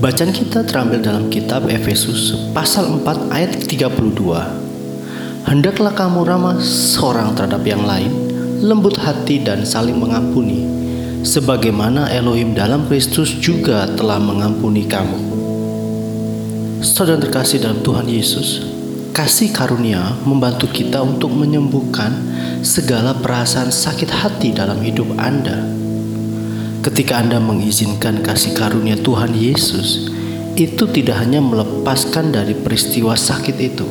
Bacaan 0.00 0.34
kita 0.34 0.66
terambil 0.66 0.98
dalam 1.02 1.30
kitab 1.30 1.70
Efesus 1.70 2.50
pasal 2.50 2.88
4 3.02 3.30
ayat 3.30 3.54
32. 3.68 5.46
Hendaklah 5.46 5.92
kamu 5.94 6.24
ramah 6.26 6.58
seorang 6.58 7.36
terhadap 7.38 7.62
yang 7.62 7.84
lain, 7.84 8.10
lembut 8.64 8.98
hati 8.98 9.44
dan 9.44 9.62
saling 9.62 9.94
mengampuni, 9.94 10.66
sebagaimana 11.22 12.10
Elohim 12.10 12.56
dalam 12.56 12.88
Kristus 12.90 13.36
juga 13.38 13.84
telah 13.94 14.18
mengampuni 14.18 14.88
kamu. 14.88 15.18
Saudara 16.82 17.20
terkasih 17.20 17.62
dalam 17.62 17.84
Tuhan 17.84 18.08
Yesus, 18.08 18.74
Kasih 19.14 19.54
karunia 19.54 20.18
membantu 20.26 20.66
kita 20.66 20.98
untuk 20.98 21.30
menyembuhkan 21.30 22.10
segala 22.66 23.14
perasaan 23.14 23.70
sakit 23.70 24.10
hati 24.10 24.50
dalam 24.50 24.82
hidup 24.82 25.06
Anda. 25.14 25.83
Ketika 26.84 27.16
Anda 27.16 27.40
mengizinkan 27.40 28.20
kasih 28.20 28.52
karunia 28.52 29.00
Tuhan 29.00 29.32
Yesus, 29.32 30.12
itu 30.52 30.84
tidak 30.92 31.16
hanya 31.16 31.40
melepaskan 31.40 32.28
dari 32.28 32.52
peristiwa 32.52 33.16
sakit 33.16 33.56
itu. 33.56 33.88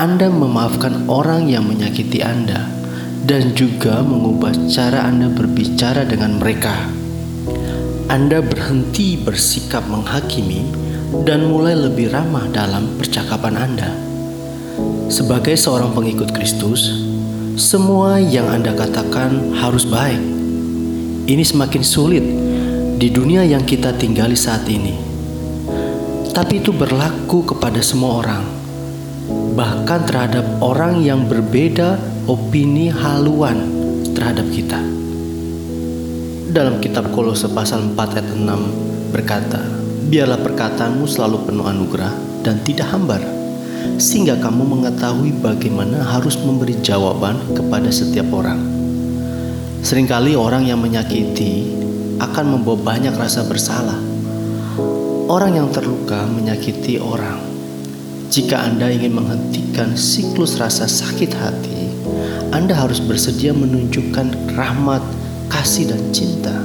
Anda 0.00 0.32
memaafkan 0.32 1.04
orang 1.04 1.52
yang 1.52 1.68
menyakiti 1.68 2.24
Anda 2.24 2.64
dan 3.28 3.52
juga 3.52 4.00
mengubah 4.00 4.56
cara 4.72 5.04
Anda 5.04 5.28
berbicara 5.28 6.08
dengan 6.08 6.40
mereka. 6.40 6.88
Anda 8.08 8.40
berhenti 8.40 9.20
bersikap 9.20 9.84
menghakimi 9.84 10.72
dan 11.28 11.44
mulai 11.52 11.76
lebih 11.76 12.08
ramah 12.08 12.48
dalam 12.56 12.96
percakapan 12.96 13.52
Anda. 13.52 13.92
Sebagai 15.12 15.60
seorang 15.60 15.92
pengikut 15.92 16.32
Kristus, 16.32 17.04
semua 17.60 18.16
yang 18.16 18.48
Anda 18.48 18.72
katakan 18.72 19.60
harus 19.60 19.84
baik. 19.84 20.45
Ini 21.26 21.42
semakin 21.42 21.82
sulit 21.82 22.22
di 23.02 23.10
dunia 23.10 23.42
yang 23.42 23.66
kita 23.66 23.90
tinggali 23.98 24.38
saat 24.38 24.62
ini. 24.70 24.94
Tapi 26.30 26.62
itu 26.62 26.70
berlaku 26.70 27.42
kepada 27.42 27.82
semua 27.82 28.22
orang, 28.22 28.46
bahkan 29.58 30.06
terhadap 30.06 30.46
orang 30.62 31.02
yang 31.02 31.26
berbeda 31.26 31.98
opini 32.30 32.94
haluan 32.94 33.58
terhadap 34.14 34.46
kita. 34.54 34.78
Dalam 36.54 36.78
kitab 36.78 37.10
Kolose 37.10 37.50
pasal 37.50 37.82
4 37.90 38.22
ayat 38.22 38.30
6 38.30 39.10
berkata, 39.10 39.58
Biarlah 40.06 40.38
perkataanmu 40.38 41.10
selalu 41.10 41.42
penuh 41.42 41.66
anugerah 41.66 42.14
dan 42.46 42.62
tidak 42.62 42.86
hambar, 42.94 43.18
sehingga 43.98 44.38
kamu 44.38 44.62
mengetahui 44.62 45.34
bagaimana 45.42 46.06
harus 46.06 46.38
memberi 46.38 46.78
jawaban 46.86 47.34
kepada 47.50 47.90
setiap 47.90 48.30
orang. 48.30 48.75
Seringkali 49.82 50.38
orang 50.38 50.68
yang 50.68 50.80
menyakiti 50.80 51.76
akan 52.20 52.56
membawa 52.56 52.94
banyak 52.94 53.12
rasa 53.16 53.44
bersalah. 53.44 53.98
Orang 55.26 55.58
yang 55.58 55.68
terluka 55.74 56.24
menyakiti 56.30 57.02
orang. 57.02 57.42
Jika 58.30 58.62
Anda 58.62 58.92
ingin 58.92 59.16
menghentikan 59.16 59.98
siklus 59.98 60.56
rasa 60.56 60.86
sakit 60.86 61.30
hati, 61.34 61.80
Anda 62.54 62.78
harus 62.78 63.02
bersedia 63.02 63.50
menunjukkan 63.50 64.54
rahmat, 64.54 65.02
kasih, 65.50 65.90
dan 65.90 66.02
cinta 66.14 66.56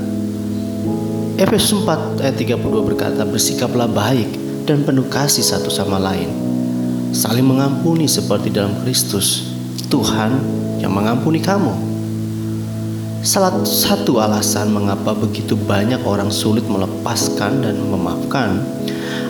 Efesus 1.42 1.74
4 1.74 2.22
ayat 2.22 2.38
32 2.38 2.86
berkata, 2.86 3.26
Bersikaplah 3.26 3.90
baik 3.90 4.30
dan 4.70 4.86
penuh 4.86 5.10
kasih 5.10 5.42
satu 5.42 5.74
sama 5.74 5.98
lain. 5.98 6.30
Saling 7.18 7.42
mengampuni 7.42 8.06
seperti 8.06 8.54
dalam 8.54 8.78
Kristus, 8.86 9.50
Tuhan 9.90 10.38
yang 10.78 10.94
mengampuni 10.94 11.42
kamu. 11.42 11.91
Salah 13.22 13.54
satu 13.62 14.18
alasan 14.18 14.74
mengapa 14.74 15.14
begitu 15.14 15.54
banyak 15.54 16.02
orang 16.10 16.34
sulit 16.34 16.66
melepaskan 16.66 17.62
dan 17.62 17.78
memaafkan 17.78 18.58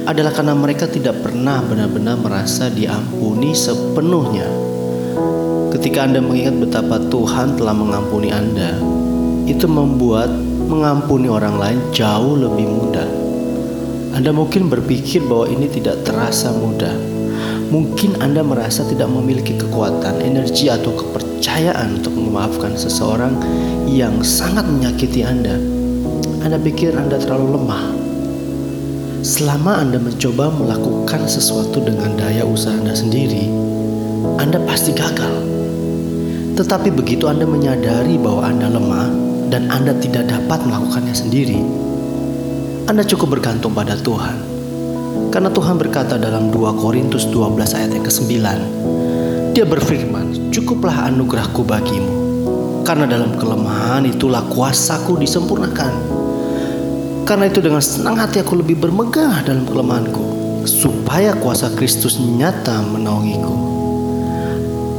adalah 0.08 0.32
karena 0.32 0.56
mereka 0.56 0.88
tidak 0.88 1.20
pernah 1.20 1.60
benar-benar 1.60 2.16
merasa 2.16 2.72
diampuni 2.72 3.52
sepenuhnya. 3.52 4.48
Ketika 5.76 6.08
Anda 6.08 6.24
mengingat 6.24 6.56
betapa 6.64 7.04
Tuhan 7.12 7.60
telah 7.60 7.76
mengampuni 7.76 8.32
Anda, 8.32 8.80
itu 9.44 9.68
membuat 9.68 10.32
mengampuni 10.72 11.28
orang 11.28 11.60
lain 11.60 11.80
jauh 11.92 12.40
lebih 12.40 12.72
mudah. 12.72 13.10
Anda 14.16 14.32
mungkin 14.32 14.72
berpikir 14.72 15.28
bahwa 15.28 15.52
ini 15.52 15.68
tidak 15.68 16.08
terasa 16.08 16.56
mudah. 16.56 16.96
Mungkin 17.72 18.20
Anda 18.20 18.44
merasa 18.44 18.84
tidak 18.84 19.08
memiliki 19.08 19.56
kekuatan, 19.56 20.20
energi, 20.20 20.68
atau 20.68 20.92
kepercayaan 20.92 22.04
untuk 22.04 22.12
memaafkan 22.20 22.76
seseorang 22.76 23.32
yang 23.88 24.20
sangat 24.28 24.68
menyakiti 24.68 25.24
Anda. 25.24 25.56
Anda 26.44 26.60
pikir 26.60 26.92
Anda 27.00 27.16
terlalu 27.16 27.56
lemah. 27.56 27.86
Selama 29.24 29.88
Anda 29.88 30.04
mencoba 30.04 30.52
melakukan 30.52 31.32
sesuatu 31.32 31.80
dengan 31.80 32.12
daya 32.20 32.44
usaha 32.44 32.76
Anda 32.76 32.92
sendiri, 32.92 33.48
Anda 34.36 34.60
pasti 34.68 34.92
gagal. 34.92 35.32
Tetapi 36.60 36.92
begitu 36.92 37.32
Anda 37.32 37.48
menyadari 37.48 38.20
bahwa 38.20 38.52
Anda 38.52 38.68
lemah, 38.68 39.08
dan 39.48 39.72
Anda 39.72 39.96
tidak 39.96 40.28
dapat 40.28 40.60
melakukannya 40.68 41.16
sendiri, 41.16 41.64
Anda 42.92 43.08
cukup 43.08 43.40
bergantung 43.40 43.72
pada 43.72 43.96
Tuhan. 43.96 44.51
Karena 45.32 45.48
Tuhan 45.48 45.80
berkata 45.80 46.20
dalam 46.20 46.52
2 46.52 46.82
Korintus 46.84 47.28
12 47.32 47.72
ayat 47.72 47.92
yang 47.96 48.04
ke-9, 48.04 48.32
Dia 49.56 49.64
berfirman, 49.64 50.52
cukuplah 50.52 51.08
anugerahku 51.08 51.64
bagimu, 51.64 52.12
karena 52.84 53.08
dalam 53.08 53.40
kelemahan 53.40 54.04
itulah 54.04 54.44
kuasaku 54.52 55.20
disempurnakan. 55.24 55.92
Karena 57.24 57.48
itu 57.48 57.64
dengan 57.64 57.80
senang 57.80 58.20
hati 58.20 58.44
aku 58.44 58.60
lebih 58.60 58.76
bermegah 58.84 59.48
dalam 59.48 59.64
kelemahanku, 59.64 60.24
supaya 60.68 61.32
kuasa 61.40 61.72
Kristus 61.80 62.20
nyata 62.20 62.84
menaungiku. 62.92 63.56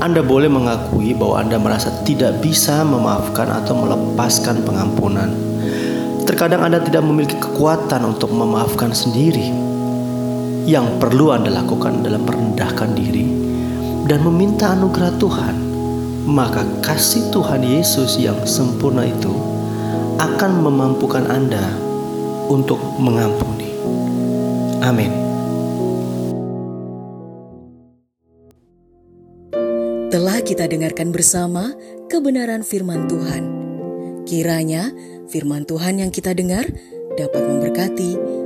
Anda 0.03 0.19
boleh 0.19 0.51
mengakui 0.51 1.15
bahwa 1.15 1.45
Anda 1.45 1.63
merasa 1.63 1.93
tidak 2.03 2.43
bisa 2.43 2.83
memaafkan 2.83 3.47
atau 3.47 3.87
melepaskan 3.87 4.67
pengampunan. 4.67 5.31
Terkadang 6.27 6.67
Anda 6.67 6.83
tidak 6.83 7.07
memiliki 7.07 7.39
kekuatan 7.39 8.03
untuk 8.11 8.35
memaafkan 8.35 8.91
sendiri. 8.91 9.72
Yang 10.63 10.87
perlu 11.03 11.35
Anda 11.35 11.51
lakukan 11.51 12.07
adalah 12.07 12.23
merendahkan 12.23 12.91
diri 12.95 13.27
dan 14.07 14.23
meminta 14.23 14.75
anugerah 14.79 15.15
Tuhan. 15.19 15.57
Maka 16.23 16.63
kasih 16.87 17.35
Tuhan 17.35 17.67
Yesus 17.67 18.15
yang 18.23 18.39
sempurna 18.47 19.03
itu 19.03 19.35
akan 20.23 20.63
memampukan 20.63 21.27
Anda 21.27 21.67
untuk 22.47 22.79
mengampuni. 23.03 23.75
Amin. 24.87 25.11
Telah 30.15 30.39
kita 30.47 30.71
dengarkan 30.71 31.11
bersama 31.11 31.75
kebenaran 32.07 32.63
firman 32.63 33.11
Tuhan. 33.11 33.43
Kiranya 34.23 34.95
firman 35.27 35.67
Tuhan 35.67 35.99
yang 35.99 36.15
kita 36.15 36.37
dengar 36.37 36.69
dapat 37.19 37.43
memberkati, 37.49 38.42